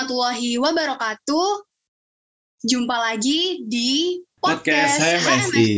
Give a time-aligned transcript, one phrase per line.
[0.00, 1.48] Warahmatullahi wabarakatuh.
[2.64, 5.72] Jumpa lagi di podcast, podcast HMSI.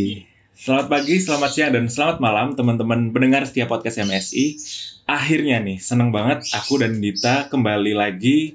[0.54, 4.62] Selamat pagi, selamat siang, dan selamat malam teman-teman pendengar setiap podcast MSI.
[5.10, 8.54] Akhirnya nih, seneng banget aku dan Dita kembali lagi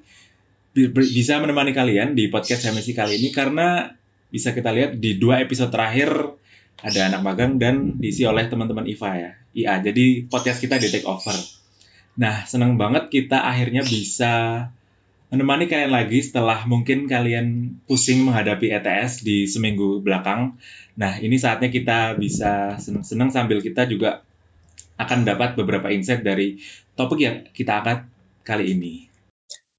[0.87, 3.91] bisa menemani kalian di podcast MSI kali ini karena
[4.31, 6.31] bisa kita lihat di dua episode terakhir
[6.79, 9.75] ada anak magang dan diisi oleh teman-teman IVA ya, IA.
[9.91, 11.35] Jadi podcast kita di take over.
[12.23, 14.71] Nah, senang banget kita akhirnya bisa
[15.27, 20.55] menemani kalian lagi setelah mungkin kalian pusing menghadapi ETS di seminggu belakang.
[20.95, 24.23] Nah, ini saatnya kita bisa senang-senang sambil kita juga
[24.97, 26.57] akan dapat beberapa insight dari
[26.97, 27.99] topik yang kita angkat
[28.47, 29.07] kali ini.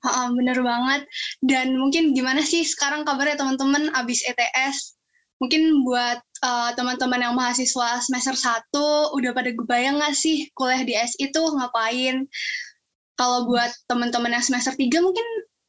[0.04, 1.10] Ha, bener banget.
[1.42, 4.94] Dan mungkin gimana sih sekarang kabarnya teman-teman abis ETS?
[5.42, 8.74] Mungkin buat uh, teman-teman yang mahasiswa semester 1
[9.14, 12.26] udah pada kebayang nggak sih kuliah di SI itu ngapain?
[13.18, 15.26] Kalau buat teman-teman yang semester 3 mungkin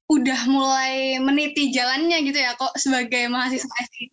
[0.09, 4.09] udah mulai meniti jalannya gitu ya kok sebagai mahasiswa SI.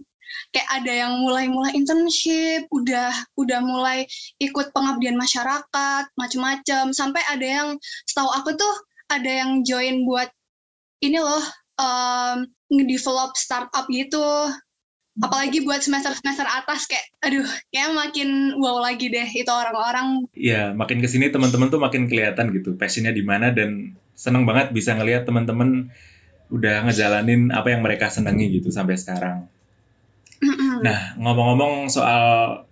[0.52, 4.08] Kayak ada yang mulai-mulai internship, udah udah mulai
[4.40, 6.92] ikut pengabdian masyarakat, macem-macem.
[6.96, 7.68] Sampai ada yang
[8.08, 8.74] setahu aku tuh
[9.12, 10.28] ada yang join buat
[11.04, 11.44] ini loh
[11.80, 14.50] um, ngedevelop startup gitu
[15.16, 20.28] apalagi buat semester-semester atas kayak aduh kayak makin wow lagi deh itu orang-orang.
[20.36, 24.76] Ya makin ke sini teman-teman tuh makin kelihatan gitu passionnya di mana dan seneng banget
[24.76, 25.88] bisa ngelihat teman-teman
[26.52, 29.48] udah ngejalanin apa yang mereka senangi gitu sampai sekarang.
[30.84, 32.20] Nah ngomong-ngomong soal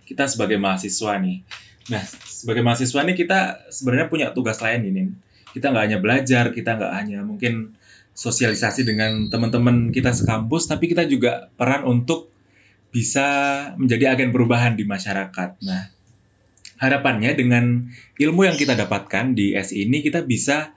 [0.04, 1.40] kita sebagai mahasiswa nih.
[1.88, 5.02] Nah sebagai mahasiswa nih kita sebenarnya punya tugas lain ini.
[5.56, 7.72] Kita nggak hanya belajar kita nggak hanya mungkin
[8.14, 12.33] sosialisasi dengan teman-teman kita sekampus tapi kita juga peran untuk
[12.94, 13.26] bisa
[13.74, 15.58] menjadi agen perubahan di masyarakat.
[15.66, 15.90] Nah,
[16.78, 20.70] harapannya dengan ilmu yang kita dapatkan di S ini kita bisa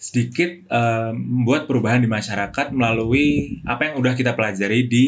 [0.00, 5.04] sedikit uh, membuat perubahan di masyarakat melalui apa yang udah kita pelajari di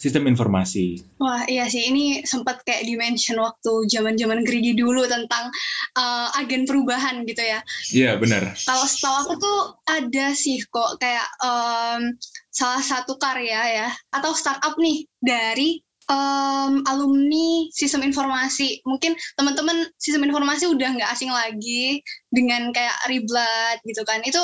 [0.00, 1.04] sistem informasi.
[1.20, 5.52] Wah iya sih ini sempat kayak dimention waktu zaman-zaman gerigi dulu tentang
[5.92, 7.60] uh, agen perubahan gitu ya.
[7.92, 8.56] Iya benar.
[8.56, 12.16] Kalau setahu aku tuh ada sih kok kayak um,
[12.48, 18.82] salah satu karya ya atau startup nih dari um, alumni sistem informasi.
[18.82, 24.20] Mungkin teman-teman sistem informasi udah nggak asing lagi dengan kayak riblat gitu kan.
[24.26, 24.42] Itu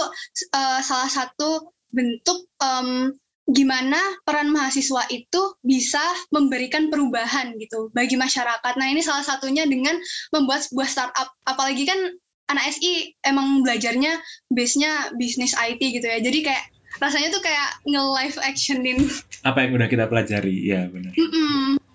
[0.54, 3.12] uh, salah satu bentuk um,
[3.47, 6.03] gimana peran mahasiswa itu bisa
[6.34, 8.72] memberikan perubahan gitu bagi masyarakat.
[8.78, 9.94] Nah ini salah satunya dengan
[10.34, 11.28] membuat sebuah startup.
[11.47, 11.98] Apalagi kan
[12.47, 14.19] anak SI emang belajarnya
[14.50, 16.19] base-nya bisnis IT gitu ya.
[16.22, 16.65] Jadi kayak
[17.03, 18.99] rasanya tuh kayak nge-live actionin
[19.45, 20.57] apa yang udah kita pelajari?
[20.67, 21.12] Ya benar.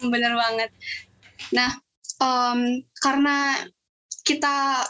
[0.02, 0.70] Bener banget.
[1.54, 1.70] Nah
[2.22, 3.66] um, karena
[4.22, 4.86] kita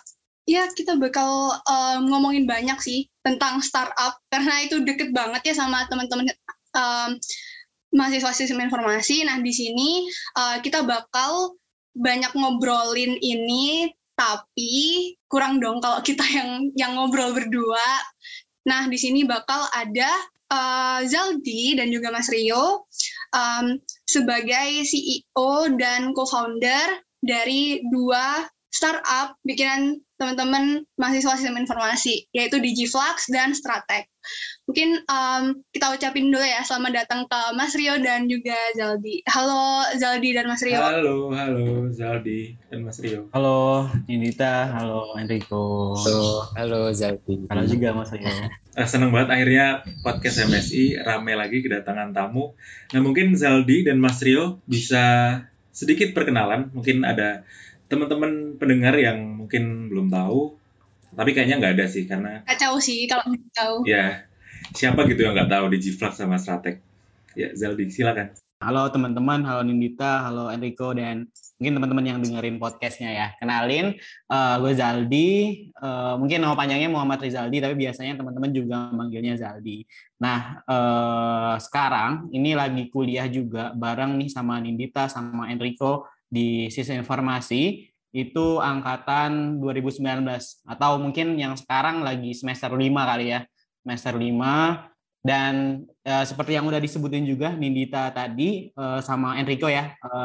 [0.50, 5.88] ya kita bakal um, ngomongin banyak sih tentang startup karena itu deket banget ya sama
[5.88, 6.28] teman-teman
[6.76, 7.16] um,
[7.96, 9.24] mahasiswa sistem informasi.
[9.24, 11.56] Nah di sini uh, kita bakal
[11.96, 17.88] banyak ngobrolin ini tapi kurang dong kalau kita yang yang ngobrol berdua
[18.68, 20.12] Nah, di sini bakal ada
[20.52, 22.86] uh, Zaldi dan juga Mas Rio
[23.34, 23.66] um,
[24.06, 33.58] sebagai CEO dan co-founder dari dua startup bikinan teman-teman mahasiswa sistem informasi, yaitu Digiflux dan
[33.58, 34.06] Stratek.
[34.70, 39.26] Mungkin um, kita ucapin dulu ya selamat datang ke Mas Rio dan juga Zaldi.
[39.26, 40.78] Halo Zaldi dan Mas Rio.
[40.78, 43.34] Halo, halo Zaldi dan Mas Rio.
[43.34, 45.98] Halo Nindita, halo Enrico.
[45.98, 47.50] Halo, halo Zaldi.
[47.50, 48.30] Halo juga Mas Rio.
[48.78, 52.54] Uh, senang banget akhirnya podcast MSI rame lagi kedatangan tamu.
[52.94, 55.34] Nah mungkin Zaldi dan Mas Rio bisa
[55.74, 56.70] sedikit perkenalan.
[56.78, 57.42] Mungkin ada
[57.92, 60.56] teman-teman pendengar yang mungkin belum tahu,
[61.12, 63.76] tapi kayaknya nggak ada sih karena kacau sih kalau nggak tahu.
[63.84, 64.24] Ya,
[64.72, 66.80] siapa gitu yang nggak tahu di Gflux sama Stratek?
[67.36, 68.32] Ya, Zeldi, silakan.
[68.62, 71.28] Halo teman-teman, halo Nindita, halo Enrico, dan
[71.58, 73.28] mungkin teman-teman yang dengerin podcastnya ya.
[73.42, 73.98] Kenalin,
[74.30, 75.30] uh, gue Zaldi,
[75.82, 79.82] uh, mungkin nama panjangnya Muhammad Rizaldi, tapi biasanya teman-teman juga manggilnya Zaldi.
[80.22, 87.04] Nah, uh, sekarang ini lagi kuliah juga bareng nih sama Nindita, sama Enrico, di sistem
[87.04, 90.04] informasi itu angkatan 2019
[90.68, 93.44] atau mungkin yang sekarang lagi semester 5 kali ya
[93.84, 94.92] semester 5
[95.24, 100.20] dan e, seperti yang udah disebutin juga Nindita tadi e, sama Enrico ya e,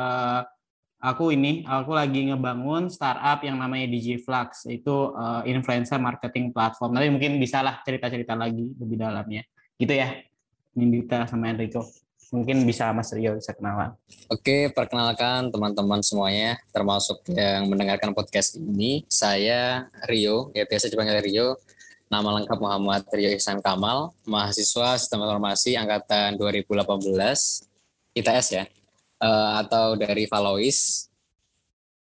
[1.02, 4.66] aku ini aku lagi ngebangun startup yang namanya DigiFlux.
[4.66, 6.96] Itu e, influencer marketing platform.
[6.96, 9.44] Nanti mungkin bisa lah cerita-cerita lagi lebih dalamnya.
[9.76, 10.10] Gitu ya
[10.74, 11.84] Nindita sama Enrico
[12.34, 13.94] mungkin bisa Mas Rio bisa kenalan.
[14.26, 19.06] Oke, perkenalkan teman-teman semuanya, termasuk yang mendengarkan podcast ini.
[19.06, 21.48] Saya Rio, ya biasa dipanggil Rio.
[22.06, 27.02] Nama lengkap Muhammad Rio Ihsan Kamal, mahasiswa Sistem Informasi angkatan 2018
[28.14, 28.64] ITS ya,
[29.22, 31.10] uh, atau dari Valois.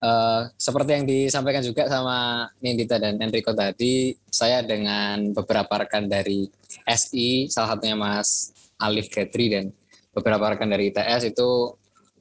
[0.00, 6.48] Uh, seperti yang disampaikan juga sama Nindita dan Enrico tadi, saya dengan beberapa rekan dari
[6.88, 9.68] SI, salah satunya Mas Alif Getri dan
[10.14, 11.74] beberapa rekan dari ITS itu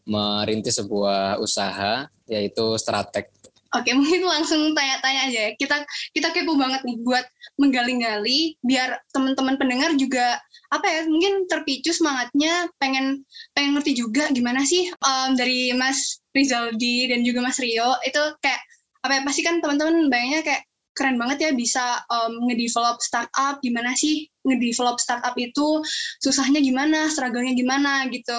[0.10, 3.30] merintis sebuah usaha yaitu Stratek
[3.78, 5.52] Oke, mungkin langsung tanya-tanya aja ya.
[5.54, 7.26] Kita kita kepo banget nih buat
[7.62, 13.26] menggali-gali biar teman-teman pendengar juga apa ya mungkin terpicu semangatnya pengen
[13.58, 17.94] pengen ngerti juga gimana sih um, dari Mas Rizaldi dan juga Mas Rio.
[18.06, 18.62] Itu kayak
[19.06, 20.64] apa ya pasti kan teman-teman bayangnya kayak
[20.98, 25.86] keren banget ya bisa um, ngedevelop startup gimana sih ngedevelop startup itu
[26.20, 28.38] susahnya gimana struggle-nya gimana gitu.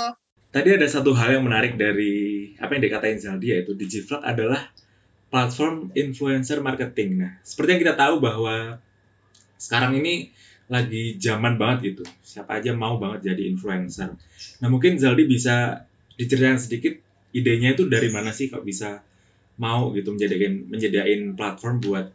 [0.50, 4.66] Tadi ada satu hal yang menarik dari apa yang dikatain Zaldi yaitu DigiVlog adalah
[5.30, 7.22] platform influencer marketing.
[7.22, 8.82] Nah, seperti yang kita tahu bahwa
[9.62, 10.34] sekarang ini
[10.66, 12.02] lagi zaman banget gitu.
[12.26, 14.10] Siapa aja mau banget jadi influencer.
[14.58, 15.86] Nah, mungkin Zaldi bisa
[16.18, 16.94] diceritakan sedikit
[17.30, 19.06] idenya itu dari mana sih kok bisa
[19.60, 22.06] mau gitu menjadikan menjadikan platform buat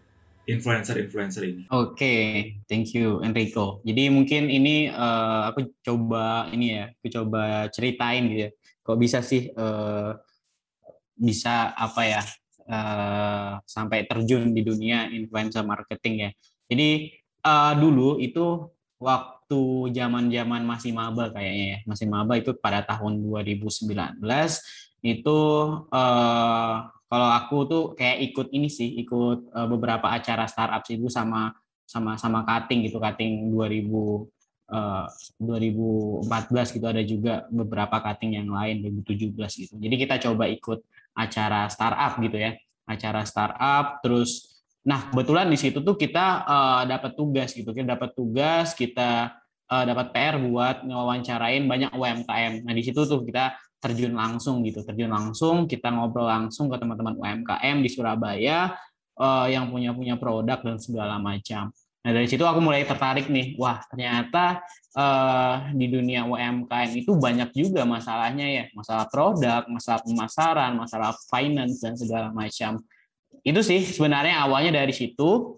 [0.45, 1.63] influencer-influencer ini.
[1.73, 2.23] Oke, okay,
[2.69, 3.81] thank you Enrico.
[3.81, 8.51] Jadi mungkin ini uh, aku coba ini ya, aku coba ceritain gitu ya.
[8.85, 10.13] Kok bisa sih uh,
[11.17, 12.21] bisa apa ya
[12.69, 16.31] uh, sampai terjun di dunia influencer marketing ya.
[16.69, 16.89] Jadi
[17.45, 18.69] uh, dulu itu
[19.01, 24.21] waktu zaman-zaman masih maba kayaknya ya, masih maba itu pada tahun 2019
[25.05, 25.39] itu
[25.93, 31.53] uh, kalau aku tuh kayak ikut ini sih, ikut uh, beberapa acara startup itu sama
[31.85, 34.25] sama sama cutting gitu, cutting 2000
[34.73, 35.05] uh,
[35.37, 39.73] 2014 gitu ada juga beberapa cutting yang lain 2017 gitu.
[39.77, 40.81] Jadi kita coba ikut
[41.15, 42.51] acara startup gitu ya
[42.85, 48.13] acara startup terus nah kebetulan di situ tuh kita uh, dapat tugas gitu kita dapat
[48.13, 49.33] tugas kita
[49.65, 54.81] uh, dapat PR buat ngewawancarain banyak UMKM nah di situ tuh kita terjun langsung gitu
[54.81, 58.73] terjun langsung kita ngobrol langsung ke teman-teman UMKM di Surabaya
[59.21, 61.69] uh, yang punya punya produk dan segala macam
[62.05, 64.61] Nah dari situ aku mulai tertarik nih, wah ternyata
[64.93, 71.81] uh, di dunia UMKM itu banyak juga masalahnya ya, masalah produk, masalah pemasaran, masalah finance
[71.81, 72.77] dan segala macam.
[73.41, 75.57] Itu sih sebenarnya awalnya dari situ.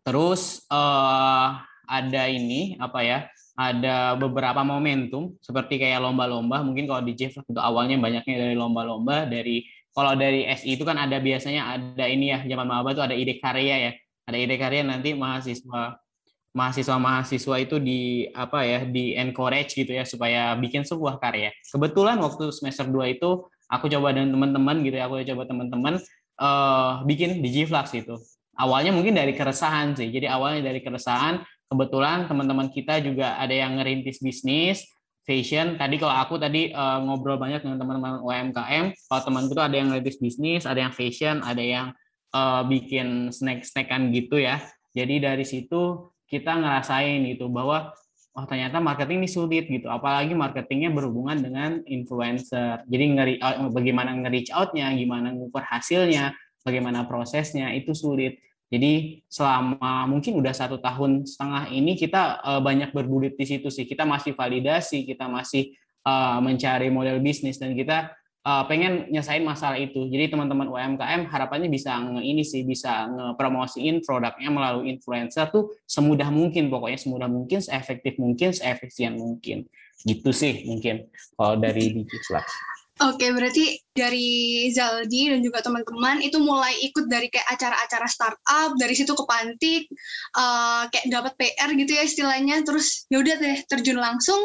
[0.00, 3.28] Terus uh, ada ini apa ya?
[3.54, 6.62] Ada beberapa momentum seperti kayak lomba-lomba.
[6.66, 9.30] Mungkin kalau di Jeff itu awalnya banyaknya dari lomba-lomba.
[9.30, 9.62] Dari
[9.94, 13.38] kalau dari SI itu kan ada biasanya ada ini ya zaman maba itu ada ide
[13.38, 13.92] karya ya
[14.26, 16.02] ada ide karya nanti mahasiswa
[16.50, 22.18] mahasiswa mahasiswa itu di apa ya di encourage gitu ya supaya bikin sebuah karya kebetulan
[22.18, 25.94] waktu semester 2 itu aku coba dan teman-teman gitu ya aku coba teman-teman
[26.42, 28.18] uh, bikin di Gflux itu
[28.58, 33.80] awalnya mungkin dari keresahan sih jadi awalnya dari keresahan kebetulan teman-teman kita juga ada yang
[33.80, 34.84] ngerintis bisnis
[35.24, 39.76] fashion tadi kalau aku tadi uh, ngobrol banyak dengan teman-teman UMKM kalau temanku tuh ada
[39.76, 41.96] yang ngerintis bisnis ada yang fashion ada yang
[42.34, 44.58] uh, bikin snack-snackan gitu ya.
[44.92, 47.94] Jadi dari situ kita ngerasain gitu bahwa
[48.34, 49.86] oh ternyata marketing ini sulit gitu.
[49.86, 52.82] Apalagi marketingnya berhubungan dengan influencer.
[52.90, 56.34] Jadi ngeri, uh, bagaimana nge-reach out-nya, gimana ngukur hasilnya,
[56.66, 58.42] bagaimana prosesnya itu sulit.
[58.72, 63.84] Jadi selama mungkin udah satu tahun setengah ini kita uh, banyak berbulit di situ sih.
[63.84, 65.76] Kita masih validasi, kita masih
[66.08, 68.12] uh, mencari model bisnis dan kita
[68.44, 70.06] uh, pengen nyesain masalah itu.
[70.08, 76.28] Jadi teman-teman UMKM harapannya bisa nge ini sih bisa ngepromosiin produknya melalui influencer tuh semudah
[76.28, 79.68] mungkin pokoknya semudah mungkin, seefektif mungkin, seefisien mungkin.
[80.04, 82.73] Gitu sih mungkin kalau dari Digiflux.
[83.02, 88.94] Oke, berarti dari Zaldi dan juga teman-teman itu mulai ikut dari kayak acara-acara startup, dari
[88.94, 89.90] situ ke Pantik,
[90.38, 94.38] uh, kayak dapat PR gitu ya istilahnya, terus ya udah deh terjun langsung,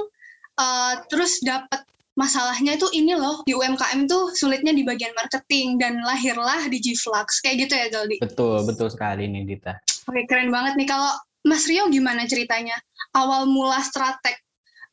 [0.57, 1.85] uh, terus dapat
[2.17, 7.45] masalahnya itu ini loh di UMKM tuh sulitnya di bagian marketing dan lahirlah di Gflux
[7.45, 8.17] kayak gitu ya Zaldi.
[8.17, 9.77] Betul betul sekali nih Dita.
[10.09, 11.15] Oke keren banget nih kalau
[11.47, 12.75] Mas Rio gimana ceritanya
[13.15, 14.35] awal mula strateg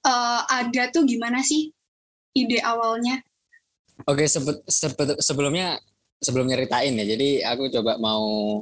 [0.06, 1.75] uh, ada tuh gimana sih
[2.38, 3.18] ide awalnya?
[4.04, 5.80] Oke sebe sebe sebelumnya
[6.20, 8.60] sebelum nyeritain ya jadi aku coba mau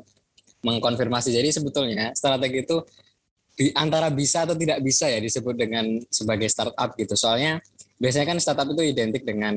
[0.62, 2.82] mengkonfirmasi jadi sebetulnya strategi itu
[3.54, 7.62] di antara bisa atau tidak bisa ya disebut dengan sebagai startup gitu soalnya
[7.98, 9.54] biasanya kan startup itu identik dengan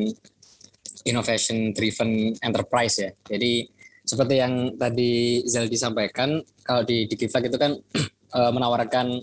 [1.07, 3.12] innovation driven enterprise ya.
[3.27, 3.67] Jadi
[4.03, 7.75] seperti yang tadi Zeldi sampaikan, kalau di Digiflag itu kan
[8.36, 9.19] uh, menawarkan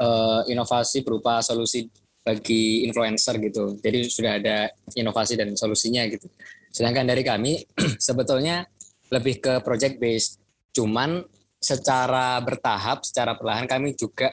[0.00, 1.88] uh, inovasi berupa solusi
[2.22, 3.76] bagi influencer gitu.
[3.82, 6.30] Jadi sudah ada inovasi dan solusinya gitu.
[6.70, 7.62] Sedangkan dari kami
[8.06, 8.64] sebetulnya
[9.10, 10.40] lebih ke project based.
[10.72, 11.20] Cuman
[11.58, 14.32] secara bertahap, secara perlahan kami juga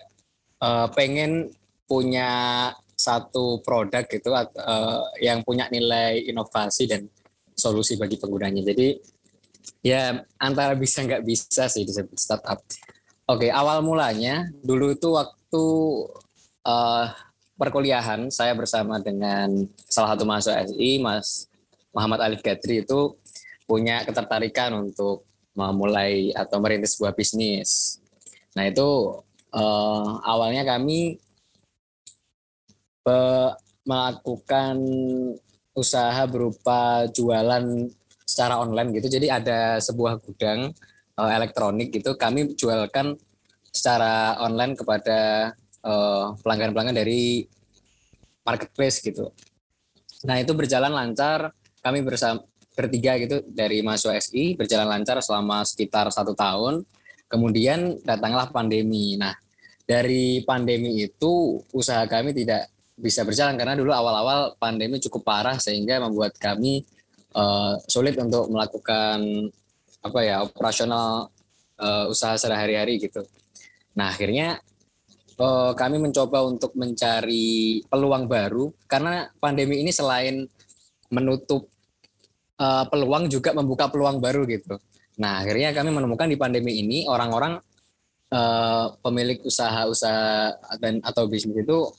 [0.63, 1.51] uh, pengen
[1.89, 4.45] punya satu produk gitu uh,
[5.23, 7.09] yang punya nilai inovasi dan
[7.57, 8.63] solusi bagi penggunanya.
[8.71, 8.99] Jadi
[9.83, 12.59] ya antara bisa nggak bisa sih disebut startup.
[13.29, 15.63] Oke, awal mulanya dulu itu waktu
[16.65, 17.07] uh,
[17.59, 21.51] perkuliahan saya bersama dengan salah satu mahasiswa SI, Mas
[21.91, 23.19] Muhammad Alif Gadri itu
[23.67, 27.99] punya ketertarikan untuk memulai atau merintis sebuah bisnis.
[28.55, 29.19] Nah itu
[29.51, 31.19] uh, awalnya kami
[33.89, 34.77] melakukan
[35.73, 37.89] usaha berupa jualan
[38.21, 39.17] secara online gitu.
[39.17, 40.69] Jadi ada sebuah gudang
[41.17, 42.13] uh, elektronik gitu.
[42.13, 43.17] Kami jualkan
[43.73, 45.51] secara online kepada
[45.89, 47.41] eh, pelanggan-pelanggan dari
[48.45, 49.33] marketplace gitu.
[50.29, 51.53] Nah itu berjalan lancar.
[51.79, 52.43] Kami bersama
[52.75, 56.83] bertiga gitu dari mahasiswa SI berjalan lancar selama sekitar satu tahun.
[57.29, 59.15] Kemudian datanglah pandemi.
[59.17, 59.35] Nah
[59.89, 62.69] dari pandemi itu usaha kami tidak
[62.99, 66.83] bisa berjalan karena dulu awal-awal pandemi cukup parah sehingga membuat kami
[67.33, 69.49] uh, sulit untuk melakukan
[70.03, 71.31] apa ya operasional
[71.79, 73.23] uh, usaha sehari-hari gitu.
[73.95, 74.59] Nah akhirnya
[75.39, 80.45] uh, kami mencoba untuk mencari peluang baru karena pandemi ini selain
[81.09, 81.65] menutup
[82.59, 84.77] uh, peluang juga membuka peluang baru gitu.
[85.17, 87.57] Nah akhirnya kami menemukan di pandemi ini orang-orang
[88.29, 91.89] uh, pemilik usaha-usaha dan atau bisnis itu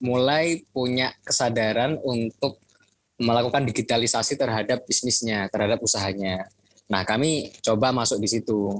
[0.00, 2.60] mulai punya kesadaran untuk
[3.16, 6.44] melakukan digitalisasi terhadap bisnisnya, terhadap usahanya.
[6.84, 8.76] Nah, kami coba masuk di situ.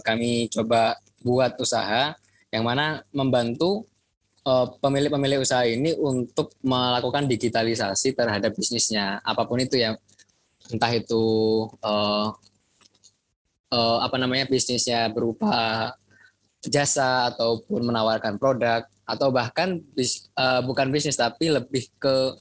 [0.00, 2.16] Kami coba buat usaha
[2.52, 3.88] yang mana membantu
[4.44, 9.96] uh, pemilik-pemilik usaha ini untuk melakukan digitalisasi terhadap bisnisnya, apa pun itu yang
[10.70, 11.24] entah itu
[11.82, 12.30] uh,
[13.72, 15.90] uh, apa namanya bisnisnya berupa
[16.62, 22.38] jasa ataupun menawarkan produk atau bahkan bis, uh, bukan bisnis tapi lebih ke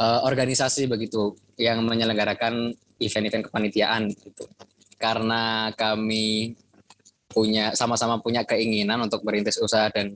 [0.00, 4.48] uh, organisasi begitu yang menyelenggarakan event-event kepanitiaan gitu.
[4.96, 6.54] Karena kami
[7.32, 10.14] punya sama-sama punya keinginan untuk merintis usaha dan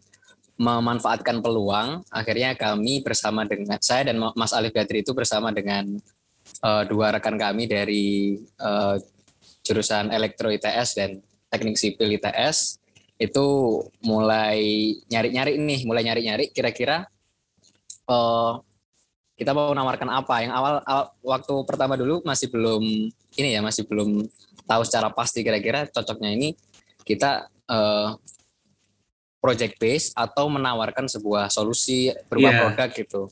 [0.56, 5.84] memanfaatkan peluang, akhirnya kami bersama dengan saya dan Mas Alif Gadri itu bersama dengan
[6.64, 8.96] uh, dua rekan kami dari uh,
[9.60, 11.20] jurusan Elektro ITS dan
[11.52, 12.80] Teknik Sipil ITS
[13.20, 13.46] itu
[14.04, 17.04] mulai nyari-nyari nih, mulai nyari-nyari kira-kira
[18.08, 18.60] uh,
[19.36, 20.34] kita mau menawarkan apa.
[20.40, 22.82] Yang awal, awal waktu pertama dulu masih belum
[23.36, 24.24] ini ya, masih belum
[24.64, 26.56] tahu secara pasti kira-kira cocoknya ini
[27.06, 28.18] kita uh,
[29.38, 32.60] project base atau menawarkan sebuah solusi berupa yeah.
[32.66, 33.22] produk gitu,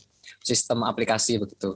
[0.47, 1.75] sistem aplikasi begitu.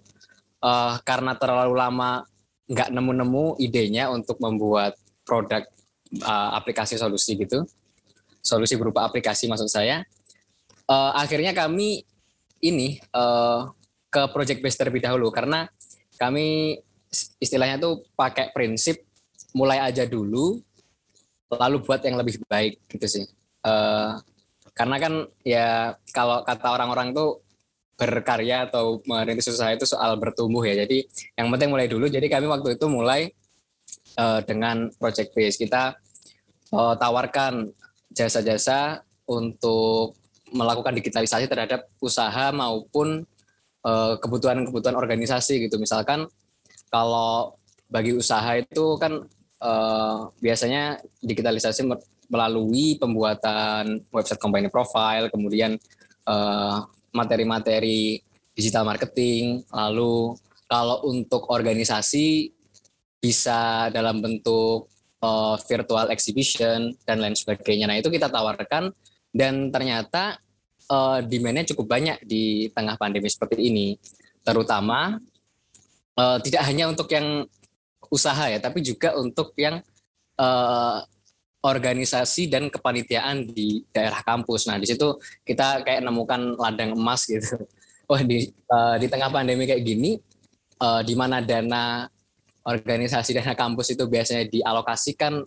[0.62, 2.22] Uh, karena terlalu lama
[2.70, 4.94] nggak nemu-nemu idenya untuk membuat
[5.26, 5.66] produk
[6.22, 7.66] uh, aplikasi solusi gitu
[8.48, 10.00] solusi berupa aplikasi maksud saya.
[10.88, 12.00] Uh, akhirnya kami
[12.64, 13.68] ini uh,
[14.08, 15.68] ke project base terlebih dahulu karena
[16.16, 16.80] kami
[17.38, 19.04] istilahnya tuh pakai prinsip
[19.52, 20.60] mulai aja dulu
[21.48, 23.24] lalu buat yang lebih baik gitu sih.
[23.64, 24.20] Uh,
[24.76, 25.12] karena kan
[25.42, 27.40] ya kalau kata orang-orang tuh
[27.98, 30.86] berkarya atau merintis usaha itu soal bertumbuh ya.
[30.86, 32.06] Jadi yang penting mulai dulu.
[32.06, 33.32] Jadi kami waktu itu mulai
[34.20, 35.98] uh, dengan project base kita
[36.70, 37.74] uh, tawarkan
[38.14, 40.14] jasa-jasa untuk
[40.48, 43.24] melakukan digitalisasi terhadap usaha maupun
[44.20, 45.80] kebutuhan-kebutuhan organisasi gitu.
[45.80, 46.28] Misalkan
[46.92, 47.56] kalau
[47.88, 49.24] bagi usaha itu kan
[49.62, 51.86] uh, biasanya digitalisasi
[52.28, 55.80] melalui pembuatan website company profile, kemudian
[56.28, 56.84] uh,
[57.14, 58.20] materi-materi
[58.52, 60.36] digital marketing, lalu
[60.68, 62.52] kalau untuk organisasi
[63.18, 64.86] bisa dalam bentuk
[65.24, 67.88] uh, virtual exhibition dan lain sebagainya.
[67.88, 68.92] Nah itu kita tawarkan
[69.32, 70.38] dan ternyata
[70.92, 73.96] uh, demand-nya cukup banyak di tengah pandemi seperti ini,
[74.44, 75.16] terutama
[76.20, 77.48] uh, tidak hanya untuk yang
[78.08, 79.80] usaha ya, tapi juga untuk yang
[80.40, 80.98] uh,
[81.62, 84.70] organisasi dan kepanitiaan di daerah kampus.
[84.70, 87.58] Nah di situ kita kayak nemukan ladang emas gitu.
[88.10, 90.16] Wah di uh, di tengah pandemi kayak gini,
[90.80, 92.08] uh, di mana dana
[92.64, 95.44] organisasi dana kampus itu biasanya dialokasikan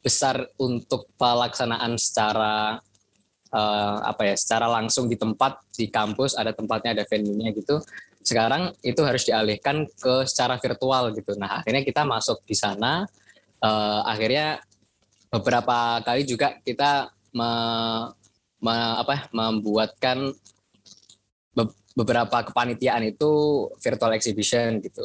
[0.00, 2.80] besar untuk pelaksanaan secara
[3.52, 7.82] uh, apa ya secara langsung di tempat di kampus ada tempatnya ada venue-nya gitu
[8.20, 11.34] sekarang itu harus dialihkan ke secara virtual gitu.
[11.40, 13.08] Nah akhirnya kita masuk di sana
[13.64, 14.60] uh, akhirnya
[15.32, 17.50] beberapa kali juga kita me,
[18.60, 20.34] me, apa membuatkan
[21.94, 25.04] beberapa kepanitiaan itu virtual exhibition gitu.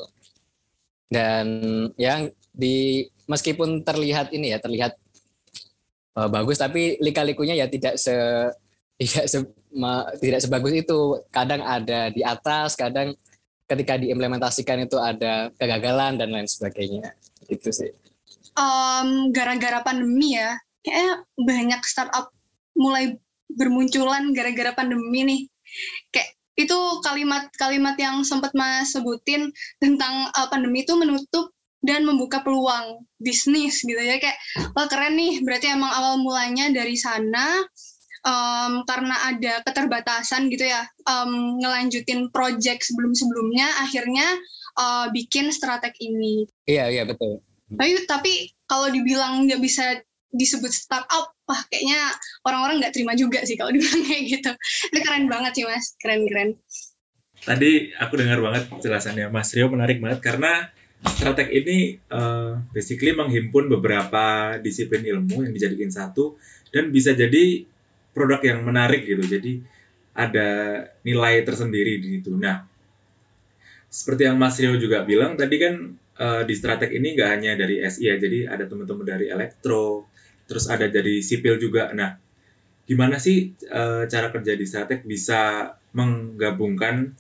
[1.10, 1.46] Dan
[1.96, 4.96] yang di meskipun terlihat ini ya terlihat
[6.18, 8.16] uh, bagus tapi lika-likunya ya tidak se
[9.02, 9.38] tidak se,
[10.24, 11.00] tidak sebagus itu.
[11.30, 13.14] Kadang ada di atas kadang
[13.66, 17.14] ketika diimplementasikan itu ada kegagalan dan lain sebagainya.
[17.50, 17.92] Itu sih.
[18.56, 20.56] Um, gara-gara pandemi ya
[20.86, 22.32] kayak banyak startup
[22.78, 23.20] mulai
[23.52, 25.42] bermunculan gara-gara pandemi nih.
[26.14, 29.52] Kayak itu kalimat-kalimat yang sempat mas sebutin
[29.84, 31.52] tentang uh, pandemi itu menutup
[31.84, 34.22] dan membuka peluang bisnis gitu ya.
[34.22, 34.40] Kayak
[34.72, 37.66] wah keren nih berarti emang awal mulanya dari sana
[38.26, 44.28] um, karena ada keterbatasan gitu ya um, ngelanjutin project sebelum-sebelumnya akhirnya
[44.76, 46.50] uh, bikin strategi ini.
[46.66, 47.46] Iya iya betul.
[47.70, 48.34] Tapi tapi
[48.66, 50.02] kalau dibilang nggak bisa
[50.36, 52.12] disebut startup, wah kayaknya
[52.44, 54.52] orang-orang nggak terima juga sih kalau dibilang kayak gitu.
[54.92, 56.60] Ini keren banget sih mas, keren-keren.
[57.46, 60.74] Tadi aku dengar banget jelasannya Mas Rio menarik banget karena
[61.06, 66.42] Stratek ini uh, basically menghimpun beberapa disiplin ilmu yang dijadikan satu
[66.74, 67.70] dan bisa jadi
[68.16, 69.22] produk yang menarik gitu.
[69.22, 69.60] Jadi
[70.16, 70.48] ada
[71.04, 72.32] nilai tersendiri di situ.
[72.40, 72.64] Nah,
[73.92, 75.76] seperti yang Mas Rio juga bilang tadi kan
[76.16, 80.08] uh, di Stratek ini nggak hanya dari SI ya, jadi ada teman-teman dari elektro,
[80.48, 81.92] terus ada dari sipil juga.
[81.92, 82.16] Nah,
[82.88, 87.12] gimana sih uh, cara kerja di Stratek bisa menggabungkan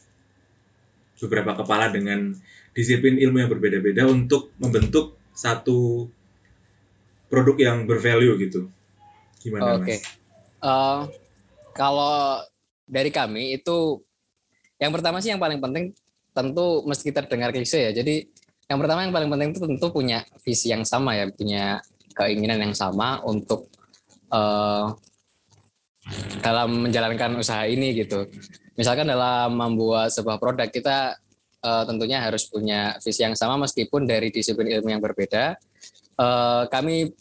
[1.20, 2.32] beberapa kepala dengan
[2.76, 6.08] disiplin ilmu yang berbeda-beda untuk membentuk satu
[7.28, 8.68] produk yang bervalue gitu.
[9.44, 9.80] Gimana.
[9.84, 10.00] Okay.
[10.66, 11.06] Uh,
[11.78, 12.42] kalau
[12.90, 14.02] dari kami itu
[14.82, 15.94] yang pertama sih yang paling penting
[16.34, 17.92] tentu mesti terdengar klise ya.
[17.94, 18.26] Jadi
[18.66, 21.78] yang pertama yang paling penting itu tentu punya visi yang sama ya, punya
[22.18, 23.70] keinginan yang sama untuk
[24.34, 24.90] uh,
[26.42, 28.26] dalam menjalankan usaha ini gitu.
[28.74, 31.16] Misalkan dalam membuat sebuah produk kita
[31.64, 35.56] uh, tentunya harus punya visi yang sama meskipun dari disiplin ilmu yang berbeda.
[36.16, 37.12] Uh, kami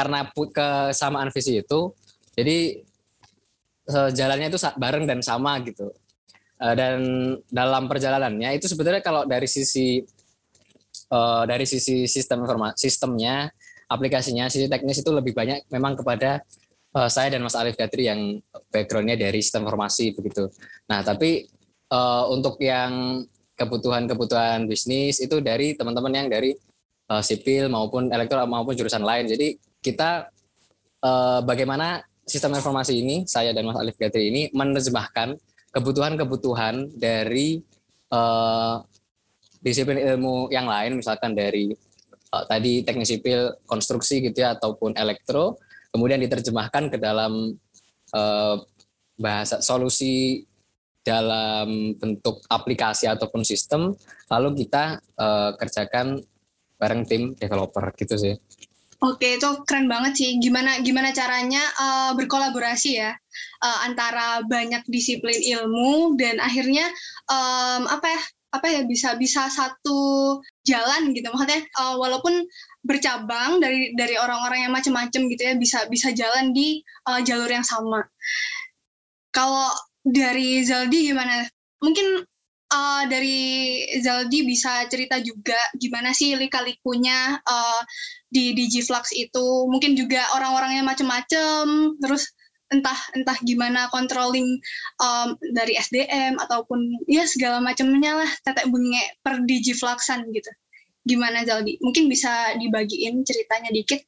[0.00, 1.92] karena kesamaan visi itu,
[2.32, 2.80] jadi
[3.92, 5.92] uh, jalannya itu bareng dan sama gitu.
[6.56, 6.96] Uh, dan
[7.52, 10.00] dalam perjalanannya itu sebetulnya kalau dari sisi
[11.12, 13.52] uh, dari sisi sistem informasi sistemnya,
[13.92, 16.40] aplikasinya, sisi teknis itu lebih banyak memang kepada
[16.90, 18.42] saya dan Mas Alif Gatri yang
[18.74, 20.50] backgroundnya dari sistem informasi begitu.
[20.90, 21.46] Nah tapi
[22.34, 23.22] untuk yang
[23.54, 26.50] kebutuhan-kebutuhan bisnis itu dari teman-teman yang dari
[27.22, 29.30] sipil maupun elektro maupun jurusan lain.
[29.30, 30.28] Jadi kita
[31.04, 35.34] uh, bagaimana sistem informasi ini saya dan Mas Alif Gatri ini menerjemahkan
[35.74, 37.58] kebutuhan-kebutuhan dari
[38.12, 38.84] uh,
[39.60, 41.72] disiplin ilmu yang lain misalkan dari
[42.32, 45.58] uh, tadi teknik sipil konstruksi gitu ya ataupun elektro
[45.90, 47.56] kemudian diterjemahkan ke dalam
[48.14, 48.56] uh,
[49.20, 50.46] bahasa solusi
[51.00, 53.96] dalam bentuk aplikasi ataupun sistem
[54.28, 56.20] lalu kita uh, kerjakan
[56.80, 58.34] bareng tim developer gitu sih.
[59.00, 60.30] Oke, itu keren banget sih.
[60.44, 63.16] Gimana gimana caranya uh, berkolaborasi ya
[63.64, 66.84] uh, antara banyak disiplin ilmu dan akhirnya
[67.32, 70.36] um, apa ya apa ya bisa bisa satu
[70.68, 71.32] jalan gitu.
[71.32, 72.44] Maksudnya uh, walaupun
[72.84, 77.64] bercabang dari dari orang-orang yang macam-macam gitu ya bisa bisa jalan di uh, jalur yang
[77.64, 78.04] sama.
[79.32, 79.72] Kalau
[80.04, 81.48] dari Zaldi gimana?
[81.80, 82.20] Mungkin
[82.70, 87.82] uh, dari Zaldi bisa cerita juga gimana sih lika-likunya uh,
[88.30, 89.66] di Digiflux itu.
[89.68, 92.30] Mungkin juga orang-orangnya macem-macem, terus
[92.70, 94.46] entah entah gimana controlling
[95.02, 96.78] um, dari SDM ataupun
[97.10, 100.50] ya segala macamnya lah tetek bunge per Digifluxan gitu.
[101.02, 101.76] Gimana Zaldi?
[101.82, 104.06] Mungkin bisa dibagiin ceritanya dikit.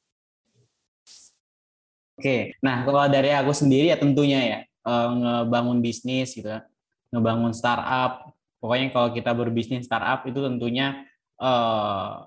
[2.22, 6.62] Oke, nah kalau dari aku sendiri ya tentunya ya ngebangun bisnis gitu
[7.12, 8.31] ngebangun startup.
[8.62, 11.02] Pokoknya kalau kita berbisnis startup itu tentunya
[11.42, 12.22] uh,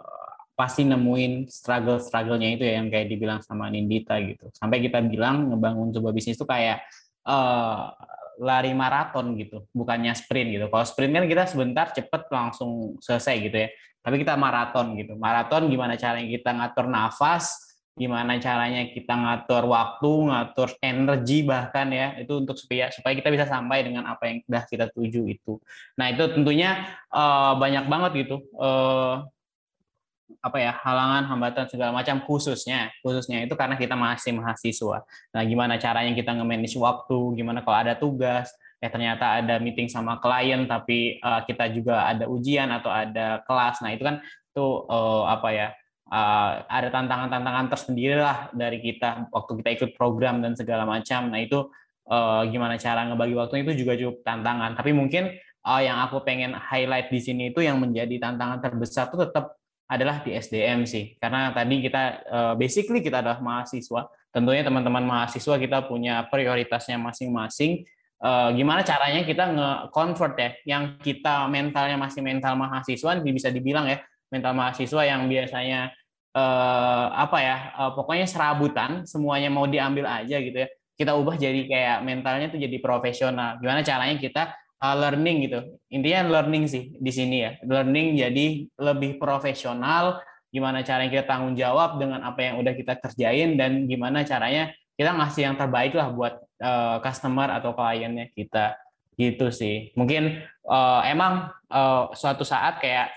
[0.56, 4.52] pasti nemuin struggle-strugglenya itu ya yang kayak dibilang sama Nindita gitu.
[4.52, 6.84] Sampai kita bilang ngebangun sebuah bisnis itu kayak
[7.24, 7.95] uh,
[8.36, 10.65] lari maraton gitu, bukannya sprint gitu.
[10.67, 13.69] Kalau sprint kan kita sebentar cepet langsung selesai gitu ya.
[14.04, 15.15] Tapi kita maraton gitu.
[15.15, 17.64] Maraton gimana caranya kita ngatur nafas,
[17.95, 23.47] gimana caranya kita ngatur waktu, ngatur energi bahkan ya itu untuk supaya supaya kita bisa
[23.47, 25.63] sampai dengan apa yang sudah kita tuju itu.
[25.95, 29.23] Nah itu tentunya uh, banyak banget gitu uh,
[30.43, 35.08] apa ya halangan, hambatan segala macam khususnya khususnya itu karena kita masih mahasiswa.
[35.31, 38.51] Nah gimana caranya kita nge-manage waktu, gimana kalau ada tugas,
[38.84, 43.79] eh ternyata ada meeting sama klien tapi uh, kita juga ada ujian atau ada kelas.
[43.79, 44.19] Nah itu kan
[44.51, 45.67] tuh uh, apa ya
[46.12, 51.30] uh, ada tantangan-tantangan tersendiri lah dari kita waktu kita ikut program dan segala macam.
[51.32, 51.70] Nah itu
[52.10, 54.78] uh, gimana cara ngebagi waktu itu juga cukup tantangan.
[54.78, 55.34] Tapi mungkin
[55.65, 60.22] uh, yang aku pengen highlight di sini itu yang menjadi tantangan terbesar itu tetap adalah
[60.26, 61.13] di SDM sih.
[61.22, 64.10] Karena tadi kita uh, basically kita adalah mahasiswa.
[64.34, 67.86] Tentunya teman-teman mahasiswa kita punya prioritasnya masing-masing.
[68.15, 74.02] Uh, gimana caranya kita nge-convert ya, yang kita mentalnya masih mental mahasiswa, bisa dibilang ya,
[74.36, 75.95] mental mahasiswa yang biasanya
[76.36, 80.69] uh, apa ya, uh, pokoknya serabutan, semuanya mau diambil aja gitu ya.
[80.95, 83.60] Kita ubah jadi kayak mentalnya tuh jadi profesional.
[83.63, 84.52] Gimana caranya kita
[84.84, 85.60] uh, learning gitu.
[85.91, 87.52] Intinya learning sih di sini ya.
[87.63, 90.19] Learning jadi lebih profesional,
[90.52, 95.12] gimana caranya kita tanggung jawab dengan apa yang udah kita kerjain dan gimana caranya kita
[95.12, 98.80] ngasih yang terbaik lah buat uh, customer atau kliennya kita
[99.19, 99.91] gitu sih.
[100.00, 103.12] Mungkin uh, emang uh, suatu saat kayak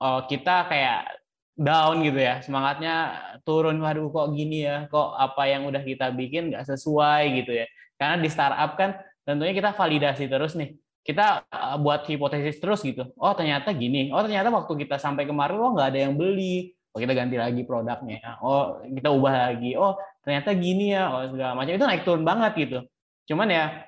[0.00, 1.00] uh, kita kayak
[1.56, 2.94] down gitu ya semangatnya
[3.48, 7.66] turun waduh kok gini ya kok apa yang udah kita bikin nggak sesuai gitu ya
[7.96, 13.06] karena di startup kan tentunya kita validasi terus nih kita uh, buat hipotesis terus gitu.
[13.14, 14.10] Oh ternyata gini.
[14.10, 16.74] Oh ternyata waktu kita sampai kemarin oh nggak ada yang beli.
[16.90, 18.42] Oh kita ganti lagi produknya.
[18.42, 19.78] Oh kita ubah lagi.
[19.78, 19.94] Oh
[20.26, 21.14] ternyata gini ya.
[21.14, 22.78] Oh segala macam itu naik turun banget gitu.
[23.30, 23.86] Cuman ya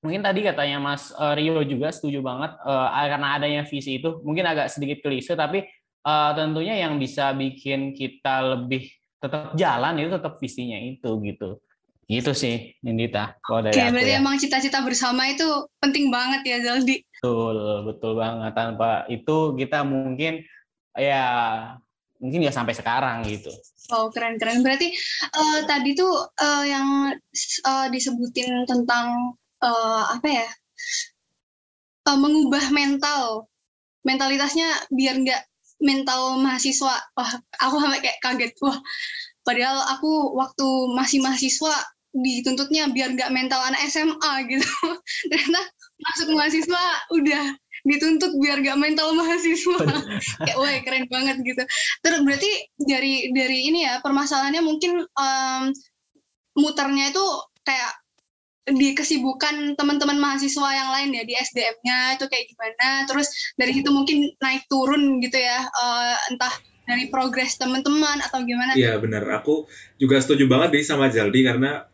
[0.00, 4.48] mungkin tadi katanya Mas uh, Rio juga setuju banget uh, karena adanya visi itu mungkin
[4.48, 5.68] agak sedikit klise tapi
[6.08, 8.88] uh, tentunya yang bisa bikin kita lebih
[9.20, 11.60] tetap jalan itu tetap visinya itu gitu
[12.10, 13.38] Gitu sih, Nindita.
[13.46, 14.18] Oke, okay, berarti ya.
[14.18, 15.46] emang cita-cita bersama itu
[15.78, 17.06] penting banget ya, Zaldi.
[17.06, 18.50] Betul, betul banget.
[18.50, 20.42] Tanpa itu kita mungkin
[20.98, 21.22] ya
[22.18, 23.54] mungkin ya sampai sekarang gitu.
[23.94, 24.66] Oh, keren-keren.
[24.66, 24.90] Berarti
[25.38, 27.14] uh, tadi tuh uh, yang
[27.62, 30.48] uh, disebutin tentang uh, apa ya?
[32.08, 33.46] Uh, mengubah mental.
[34.04, 35.42] Mentalitasnya biar nggak
[35.84, 36.96] mental mahasiswa.
[37.16, 38.52] Wah, aku sampai kayak kaget.
[38.64, 38.80] Wah,
[39.44, 41.76] padahal aku waktu masih mahasiswa
[42.10, 44.66] dituntutnya biar nggak mental anak SMA gitu
[45.30, 45.62] ternyata
[46.02, 46.82] masuk mahasiswa
[47.14, 47.44] udah
[47.86, 49.78] dituntut biar gak mental mahasiswa
[50.44, 51.62] kayak wah keren banget gitu
[52.04, 55.62] terus berarti dari dari ini ya permasalahannya mungkin um,
[56.60, 57.24] muternya itu
[57.64, 57.92] kayak
[58.74, 63.90] di kesibukan teman-teman mahasiswa yang lain ya di SDM-nya itu kayak gimana terus dari situ
[63.90, 66.52] mungkin naik turun gitu ya uh, entah
[66.86, 71.90] dari progres teman-teman atau gimana Iya benar aku juga setuju banget deh sama Jaldi karena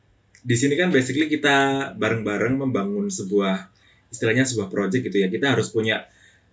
[0.46, 3.66] di sini kan basically kita bareng-bareng membangun sebuah
[4.14, 5.28] istilahnya sebuah project gitu ya.
[5.28, 6.06] Kita harus punya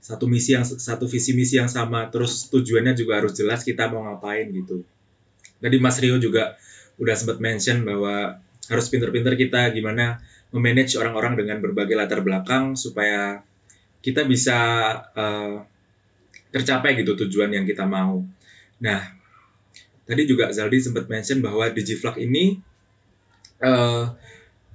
[0.04, 4.04] satu misi yang satu visi misi yang sama, terus tujuannya juga harus jelas kita mau
[4.10, 4.84] ngapain gitu.
[5.62, 6.60] Tadi Mas Rio juga
[7.00, 10.24] udah sempat mention bahwa harus pinter-pinter kita gimana
[10.54, 13.42] memanage orang-orang dengan berbagai latar belakang supaya
[14.04, 14.60] kita bisa
[15.16, 15.64] uh,
[16.54, 18.22] tercapai gitu tujuan yang kita mau.
[18.84, 19.02] Nah,
[20.06, 22.60] tadi juga Zaldi sempat mention bahwa Digiflag ini
[23.64, 24.12] uh,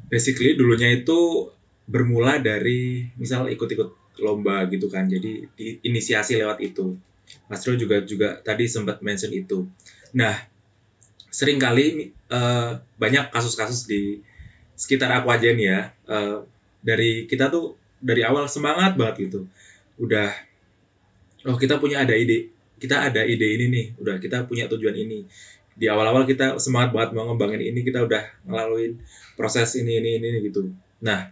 [0.08, 1.52] basically dulunya itu
[1.88, 6.98] bermula dari misal ikut-ikut lomba gitu kan jadi diinisiasi lewat itu
[7.46, 9.68] Mas Ro juga juga tadi sempat mention itu
[10.12, 10.34] nah
[11.28, 14.24] sering kali uh, banyak kasus-kasus di
[14.78, 15.80] sekitar aku aja nih ya.
[16.08, 16.44] Uh,
[16.80, 19.40] dari kita tuh dari awal semangat banget gitu.
[19.98, 20.30] Udah
[21.46, 22.52] oh kita punya ada ide.
[22.78, 23.86] Kita ada ide ini nih.
[23.98, 25.26] Udah kita punya tujuan ini.
[25.78, 28.98] Di awal-awal kita semangat banget mau ngembangin ini kita udah ngelaluin
[29.38, 30.70] proses ini ini ini gitu.
[31.02, 31.30] Nah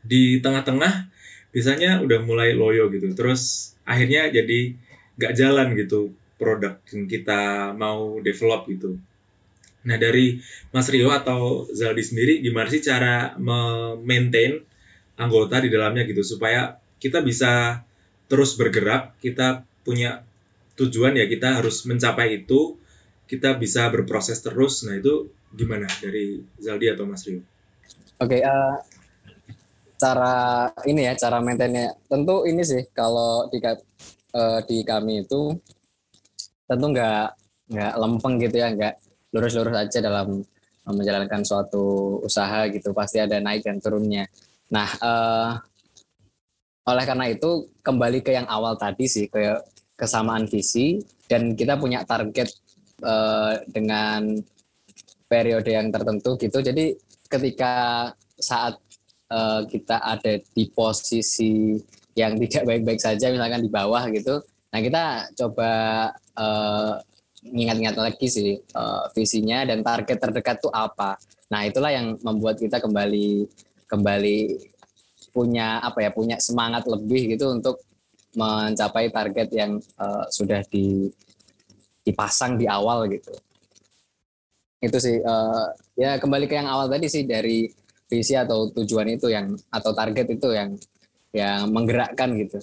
[0.00, 1.10] di tengah-tengah
[1.50, 3.10] biasanya udah mulai loyo gitu.
[3.14, 4.74] Terus akhirnya jadi
[5.18, 8.96] nggak jalan gitu produk yang kita mau develop gitu
[9.84, 10.40] nah dari
[10.72, 13.36] Mas Rio atau Zaldi sendiri gimana sih cara
[14.00, 14.60] maintain
[15.20, 17.84] anggota di dalamnya gitu supaya kita bisa
[18.28, 20.24] terus bergerak kita punya
[20.80, 22.80] tujuan ya kita harus mencapai itu
[23.30, 24.82] kita bisa berproses terus.
[24.82, 27.46] Nah itu gimana dari Zaldi atau Mas Rio?
[28.18, 28.76] Oke, okay, uh, eh,
[30.00, 35.54] cara ini ya cara maintainnya tentu ini sih kalau di uh, di kami itu
[36.70, 37.26] tentu nggak
[37.74, 38.94] nggak lempeng gitu ya, nggak
[39.34, 40.38] lurus-lurus aja dalam
[40.86, 44.26] menjalankan suatu usaha gitu pasti ada naik dan turunnya.
[44.70, 45.50] Nah, uh,
[46.86, 49.58] oleh karena itu kembali ke yang awal tadi sih ke
[49.94, 52.50] kesamaan visi dan kita punya target
[53.04, 54.40] uh, dengan
[55.30, 56.58] periode yang tertentu gitu.
[56.58, 56.96] Jadi
[57.30, 58.74] ketika saat
[59.30, 61.78] uh, kita ada di posisi
[62.18, 65.04] yang tidak baik-baik saja, misalkan di bawah gitu, nah kita
[65.34, 65.70] coba
[66.38, 66.94] uh,
[67.46, 71.16] ingat-ingat lagi sih uh, visinya dan target terdekat tuh apa.
[71.48, 73.48] Nah itulah yang membuat kita kembali
[73.88, 74.38] kembali
[75.32, 77.80] punya apa ya punya semangat lebih gitu untuk
[78.36, 81.08] mencapai target yang uh, sudah di
[82.04, 83.32] dipasang di awal gitu.
[84.80, 87.66] Itu sih uh, ya kembali ke yang awal tadi sih dari
[88.10, 90.76] visi atau tujuan itu yang atau target itu yang
[91.32, 92.60] yang menggerakkan gitu.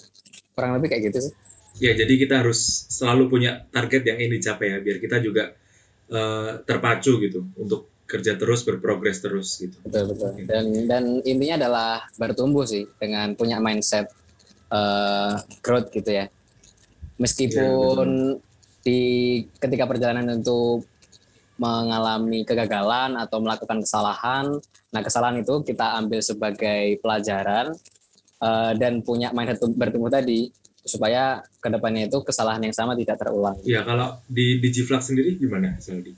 [0.54, 1.34] Kurang lebih kayak gitu sih
[1.78, 5.54] Ya, jadi kita harus selalu punya target yang ingin dicapai ya, biar kita juga
[6.10, 9.76] uh, terpacu gitu untuk kerja terus, berprogres terus gitu.
[9.86, 10.30] Betul betul.
[10.48, 14.10] Dan dan intinya adalah bertumbuh sih dengan punya mindset
[14.72, 16.26] uh, growth gitu ya.
[17.20, 18.42] Meskipun ya,
[18.82, 19.00] di
[19.60, 20.88] ketika perjalanan untuk
[21.58, 24.56] mengalami kegagalan atau melakukan kesalahan,
[24.94, 27.74] nah kesalahan itu kita ambil sebagai pelajaran
[28.40, 30.50] uh, dan punya mindset bertumbuh tadi
[30.88, 33.60] supaya ke depannya itu kesalahan yang sama tidak terulang.
[33.62, 36.16] Iya, kalau di Digiflux sendiri gimana, Saldi?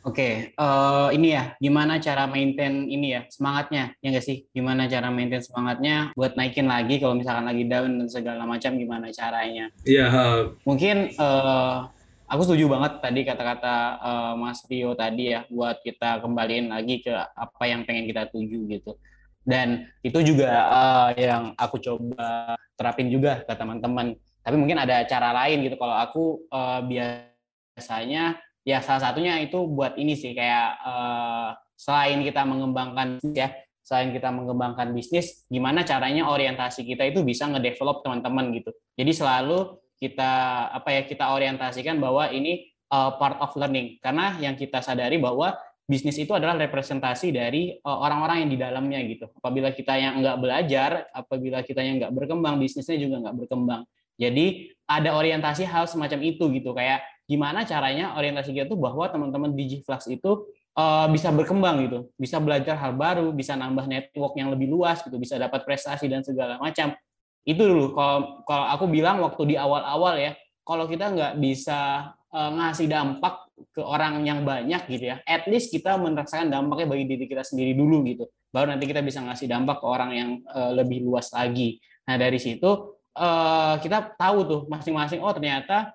[0.00, 4.48] Oke, okay, uh, eh, ini ya, gimana cara maintain ini ya, semangatnya, ya nggak sih?
[4.56, 9.12] Gimana cara maintain semangatnya buat naikin lagi kalau misalkan lagi down dan segala macam, gimana
[9.12, 9.68] caranya?
[9.84, 10.06] Iya.
[10.08, 10.40] Uh...
[10.64, 11.84] Mungkin uh,
[12.32, 17.12] aku setuju banget tadi kata-kata uh, Mas Rio tadi ya, buat kita kembaliin lagi ke
[17.12, 18.96] apa yang pengen kita tuju gitu
[19.44, 24.16] dan itu juga uh, yang aku coba terapin juga ke teman-teman.
[24.40, 25.76] Tapi mungkin ada cara lain gitu.
[25.76, 30.36] Kalau aku uh, biasanya ya salah satunya itu buat ini sih.
[30.36, 37.26] Kayak uh, selain kita mengembangkan ya selain kita mengembangkan bisnis gimana caranya orientasi kita itu
[37.26, 38.70] bisa ngedevelop teman-teman gitu.
[38.94, 40.32] Jadi selalu kita
[40.72, 43.98] apa ya kita orientasikan bahwa ini uh, part of learning.
[44.00, 45.56] Karena yang kita sadari bahwa
[45.90, 49.26] bisnis itu adalah representasi dari eh, orang-orang yang di dalamnya gitu.
[49.34, 53.82] Apabila kita yang nggak belajar, apabila kita yang nggak berkembang, bisnisnya juga nggak berkembang.
[54.14, 56.70] Jadi ada orientasi hal semacam itu gitu.
[56.70, 60.46] Kayak gimana caranya orientasi kita tuh bahwa teman-teman Digiflux itu
[60.78, 65.16] uh, bisa berkembang gitu, bisa belajar hal baru, bisa nambah network yang lebih luas gitu,
[65.18, 66.94] bisa dapat prestasi dan segala macam.
[67.42, 72.50] Itu dulu kalau kalau aku bilang waktu di awal-awal ya, kalau kita nggak bisa uh,
[72.60, 77.24] ngasih dampak ke orang yang banyak gitu ya, at least kita merasakan dampaknya bagi diri
[77.28, 78.24] kita sendiri dulu gitu.
[78.48, 81.78] Baru nanti kita bisa ngasih dampak ke orang yang uh, lebih luas lagi.
[82.08, 82.66] Nah dari situ
[83.14, 85.94] uh, kita tahu tuh masing-masing oh ternyata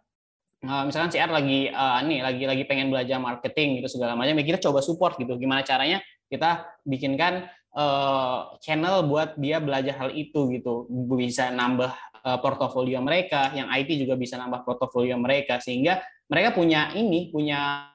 [0.64, 4.46] uh, misalkan CR lagi uh, nih lagi lagi pengen belajar marketing gitu segala macam, ya
[4.46, 5.36] kita coba support gitu.
[5.36, 6.00] Gimana caranya
[6.32, 11.92] kita bikinkan uh, channel buat dia belajar hal itu gitu, bisa nambah
[12.26, 17.90] portofolio mereka, yang IT juga bisa nambah portofolio mereka sehingga mereka punya ini punya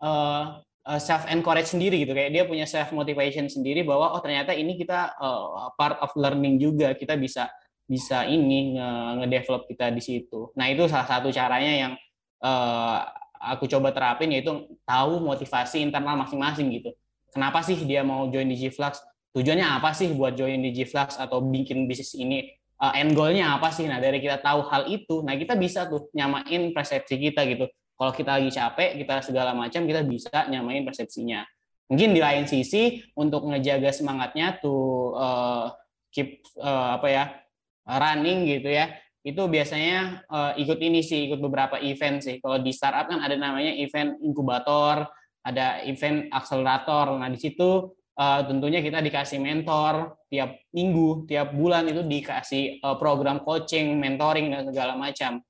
[0.00, 0.44] uh,
[1.00, 5.16] self encourage sendiri gitu kayak dia punya self motivation sendiri bahwa oh ternyata ini kita
[5.16, 7.48] uh, part of learning juga kita bisa
[7.84, 8.80] bisa ini
[9.20, 10.48] nge-develop kita di situ.
[10.56, 11.92] Nah itu salah satu caranya yang
[12.40, 13.04] uh,
[13.36, 16.96] aku coba terapin yaitu tahu motivasi internal masing-masing gitu.
[17.28, 19.04] Kenapa sih dia mau join di Gflux?
[19.34, 22.46] Tujuannya apa sih buat join di Gflux atau bikin bisnis ini?
[22.84, 23.88] Uh, end goalnya apa sih?
[23.88, 27.64] Nah dari kita tahu hal itu, nah kita bisa tuh nyamain persepsi kita gitu.
[27.94, 31.46] Kalau kita lagi capek, kita segala macam, kita bisa nyamain persepsinya.
[31.88, 35.70] Mungkin di lain sisi untuk ngejaga semangatnya tuh uh,
[36.10, 37.24] keep uh, apa ya
[37.86, 38.90] running gitu ya.
[39.24, 42.42] Itu biasanya uh, ikut ini sih, ikut beberapa event sih.
[42.42, 45.08] Kalau di startup kan ada namanya event inkubator,
[45.44, 47.14] ada event akselerator.
[47.20, 52.96] Nah di situ uh, tentunya kita dikasih mentor tiap minggu, tiap bulan itu dikasih uh,
[52.98, 55.42] program coaching, mentoring dan segala macam.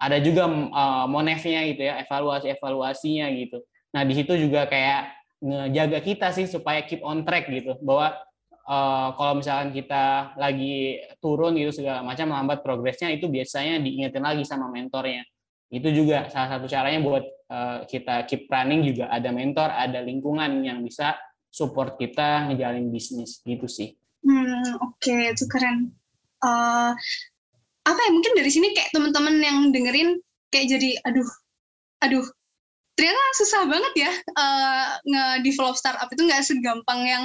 [0.00, 3.60] Ada juga uh, monefnya gitu ya, evaluasi-evaluasinya gitu.
[3.92, 5.12] Nah, di situ juga kayak
[5.44, 8.16] ngejaga kita sih supaya keep on track gitu, bahwa
[8.64, 14.44] uh, kalau misalkan kita lagi turun gitu segala macam lambat progresnya itu biasanya diingetin lagi
[14.48, 15.20] sama mentornya.
[15.68, 20.64] Itu juga salah satu caranya buat uh, kita keep running juga ada mentor, ada lingkungan
[20.64, 21.14] yang bisa
[21.50, 23.98] support kita ngejalin bisnis gitu sih.
[24.22, 25.34] Hmm, oke, okay.
[25.34, 25.90] itu keren.
[26.40, 26.96] Uh,
[27.84, 31.28] apa ya mungkin dari sini kayak teman-teman yang dengerin kayak jadi aduh,
[32.00, 32.26] aduh,
[32.96, 37.24] ternyata susah banget ya uh, nge-develop startup itu nggak segampang yang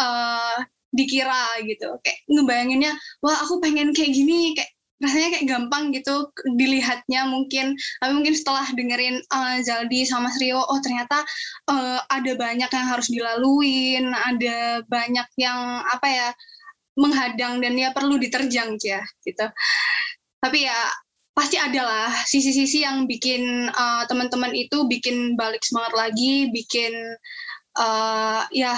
[0.00, 0.58] uh,
[0.92, 1.96] dikira gitu.
[2.04, 2.92] Kayak ngebayanginnya,
[3.24, 7.74] wah aku pengen kayak gini, kayak rasanya kayak gampang gitu dilihatnya mungkin.
[7.98, 11.26] Tapi mungkin setelah dengerin uh, Zaldi sama Rio oh ternyata
[11.68, 16.28] uh, ada banyak yang harus dilaluin ada banyak yang apa ya
[16.94, 19.46] menghadang dan ya perlu diterjang ya gitu.
[20.42, 20.78] Tapi ya
[21.32, 26.92] pasti adalah sisi-sisi yang bikin uh, teman-teman itu bikin balik semangat lagi bikin
[27.80, 28.76] uh, ya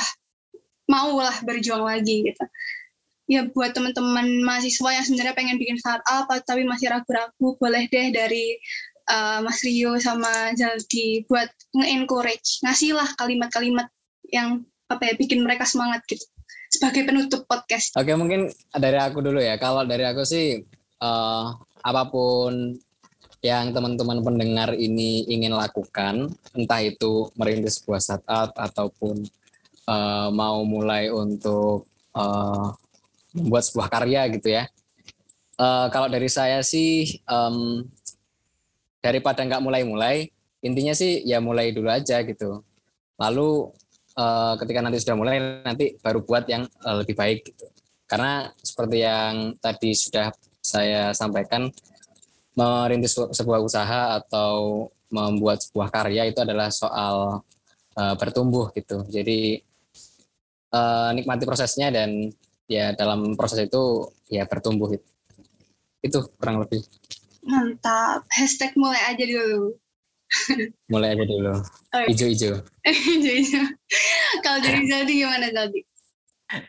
[0.86, 2.44] mau lah berjuang lagi gitu
[3.24, 8.60] ya buat teman-teman mahasiswa yang sebenarnya pengen bikin startup tapi masih ragu-ragu boleh deh dari
[9.08, 13.88] uh, Mas Rio sama Jaldi buat nge-encourage ngasih lah kalimat-kalimat
[14.28, 16.24] yang apa ya bikin mereka semangat gitu
[16.68, 17.94] sebagai penutup podcast.
[17.96, 20.60] Oke mungkin dari aku dulu ya kalau dari aku sih
[21.00, 22.76] uh, apa pun
[23.44, 29.20] yang teman-teman pendengar ini ingin lakukan entah itu merintis sebuah startup ataupun
[29.84, 31.84] uh, mau mulai untuk
[32.16, 32.72] uh,
[33.34, 34.64] membuat sebuah karya gitu ya.
[35.54, 37.82] Uh, kalau dari saya sih um,
[39.02, 40.30] daripada nggak mulai-mulai,
[40.62, 42.62] intinya sih ya mulai dulu aja gitu.
[43.18, 43.74] Lalu
[44.18, 47.66] uh, ketika nanti sudah mulai, nanti baru buat yang uh, lebih baik gitu.
[48.06, 50.30] Karena seperti yang tadi sudah
[50.64, 51.68] saya sampaikan,
[52.54, 57.42] merintis sebuah usaha atau membuat sebuah karya itu adalah soal
[57.98, 59.06] uh, bertumbuh gitu.
[59.06, 59.62] Jadi
[60.74, 62.30] uh, nikmati prosesnya dan
[62.70, 65.08] ya dalam proses itu ya bertumbuh itu.
[66.04, 66.84] Itu kurang lebih.
[67.44, 68.24] Mantap.
[68.32, 69.76] Hashtag mulai aja dulu.
[70.92, 71.54] mulai aja dulu.
[72.08, 72.60] Ijo-ijo.
[72.84, 73.62] Ijo-ijo.
[74.44, 75.80] Kalau dari Zaldi gimana Zaldi?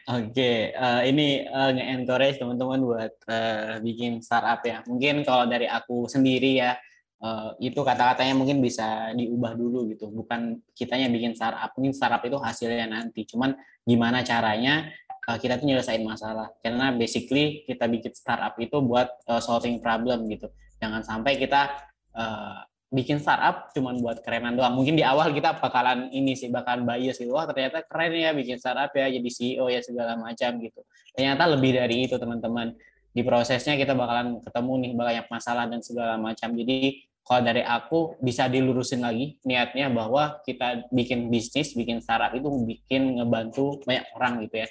[0.08, 4.82] Oke, okay, uh, eh, ini uh, nge-encourage teman-teman buat uh, bikin startup ya.
[4.88, 6.80] Mungkin kalau dari aku sendiri ya,
[7.22, 10.10] uh, itu kata-katanya mungkin bisa diubah dulu gitu.
[10.10, 13.28] Bukan kitanya bikin startup, mungkin startup itu hasilnya nanti.
[13.28, 13.54] Cuman
[13.86, 14.90] gimana caranya
[15.28, 16.54] uh, kita tuh nyelesain masalah.
[16.62, 20.50] Karena basically kita bikin startup itu buat uh, solving problem gitu.
[20.80, 21.74] Jangan sampai kita
[22.14, 22.62] uh,
[22.94, 24.78] bikin startup cuman buat kerenan doang.
[24.78, 27.34] Mungkin di awal kita bakalan ini sih bakalan bias gitu.
[27.34, 30.82] Wah, ternyata keren ya bikin startup ya jadi CEO ya segala macam gitu.
[31.18, 32.78] Ternyata lebih dari itu, teman-teman.
[33.16, 36.52] Di prosesnya kita bakalan ketemu nih banyak masalah dan segala macam.
[36.52, 42.46] Jadi kalau dari aku bisa dilurusin lagi niatnya bahwa kita bikin bisnis, bikin startup itu
[42.68, 44.68] bikin ngebantu banyak orang gitu ya.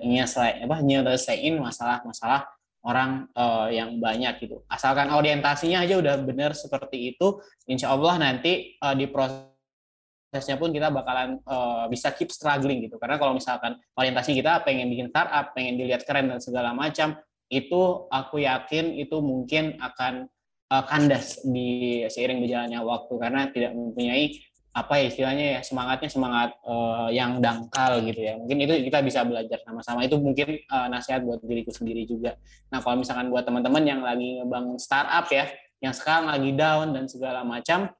[0.00, 2.48] Nyelesain apa nyelesain masalah-masalah
[2.86, 4.62] orang uh, yang banyak gitu.
[4.70, 10.88] Asalkan orientasinya aja udah benar seperti itu, insya Allah nanti uh, di prosesnya pun kita
[10.88, 12.96] bakalan uh, bisa keep struggling gitu.
[12.96, 17.18] Karena kalau misalkan orientasi kita pengen bikin startup, pengen dilihat keren dan segala macam,
[17.50, 20.28] itu aku yakin itu mungkin akan
[20.70, 24.32] uh, kandas di seiring berjalannya waktu karena tidak mempunyai
[24.78, 28.38] apa ya istilahnya ya semangatnya semangat uh, yang dangkal gitu ya.
[28.38, 30.06] Mungkin itu kita bisa belajar sama-sama.
[30.06, 32.38] Itu mungkin uh, nasihat buat diriku sendiri juga.
[32.70, 35.50] Nah kalau misalkan buat teman-teman yang lagi ngebangun startup ya
[35.82, 37.90] yang sekarang lagi down dan segala macam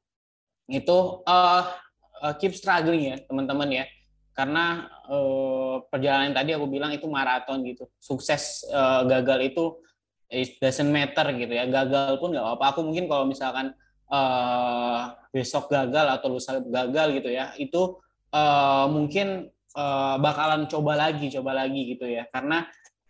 [0.68, 1.62] itu uh,
[2.22, 3.84] uh, keep struggling ya teman-teman ya.
[4.36, 7.90] Karena uh, perjalanan tadi aku bilang itu maraton gitu.
[7.98, 9.64] Sukses uh, gagal itu
[10.30, 11.66] it doesn't matter gitu ya.
[11.66, 12.64] Gagal pun nggak apa-apa.
[12.76, 13.74] Aku mungkin kalau misalkan
[14.08, 18.00] uh, besok gagal atau lusa gagal gitu ya itu
[18.32, 22.26] uh, mungkin uh, bakalan coba lagi coba lagi gitu ya.
[22.28, 22.64] Karena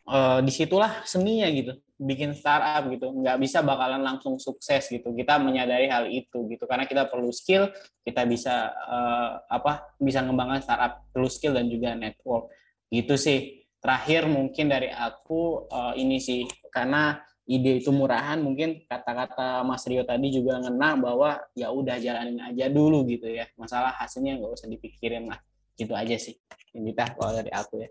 [0.08, 3.10] uh, di situlah seninya gitu bikin startup gitu.
[3.10, 5.10] Nggak bisa bakalan langsung sukses gitu.
[5.14, 6.64] Kita menyadari hal itu gitu.
[6.66, 7.70] Karena kita perlu skill
[8.06, 11.06] kita bisa uh, apa bisa ngembangkan startup.
[11.10, 12.50] Perlu skill dan juga network.
[12.88, 13.40] Gitu sih.
[13.78, 16.46] Terakhir mungkin dari aku uh, ini sih.
[16.70, 22.36] Karena ide itu murahan mungkin kata-kata Mas Rio tadi juga ngena bahwa ya udah jalanin
[22.44, 23.48] aja dulu gitu ya.
[23.56, 25.40] Masalah hasilnya nggak usah dipikirin lah.
[25.74, 26.36] Gitu aja sih
[26.76, 27.88] kita kalau dari aku ya.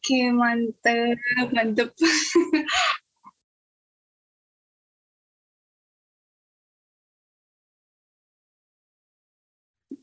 [0.00, 1.16] Oke mantep
[1.56, 1.88] mantep.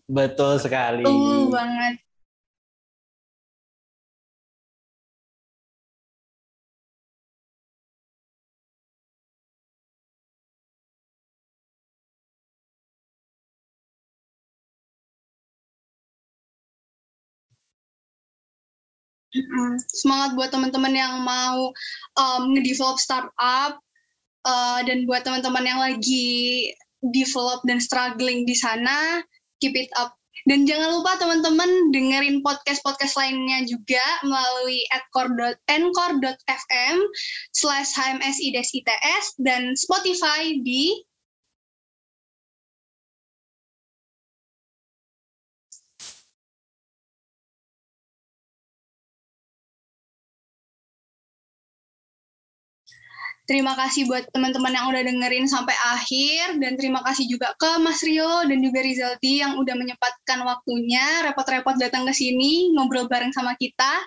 [0.07, 1.05] Betul sekali.
[1.05, 2.06] Betul banget
[19.91, 21.71] Semangat buat teman-teman yang mau
[22.17, 23.79] um, nge-develop startup
[24.47, 26.71] uh, dan buat teman-teman yang lagi
[27.01, 29.21] develop dan struggling di sana,
[29.61, 30.17] keep it up.
[30.47, 34.79] Dan jangan lupa teman-teman dengerin podcast-podcast lainnya juga melalui
[35.67, 36.97] anchor.fm
[37.51, 41.03] slash hmsi-its dan Spotify di
[53.47, 58.03] Terima kasih buat teman-teman yang udah dengerin sampai akhir dan terima kasih juga ke Mas
[58.03, 63.55] Rio dan juga Rizaldi yang udah menyempatkan waktunya repot-repot datang ke sini ngobrol bareng sama
[63.55, 64.03] kita.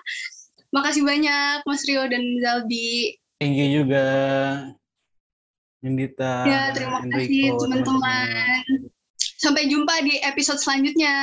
[0.69, 3.17] Makasih banyak Mas Rio dan Rizaldi.
[3.41, 4.05] Thank you juga.
[5.81, 6.45] Indita.
[6.45, 8.61] Ya, terima kasih teman-teman.
[9.41, 11.17] Sampai jumpa di episode selanjutnya.